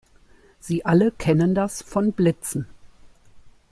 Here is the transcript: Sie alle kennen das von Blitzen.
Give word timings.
Sie 0.59 0.83
alle 0.83 1.11
kennen 1.11 1.53
das 1.53 1.83
von 1.83 2.11
Blitzen. 2.11 2.65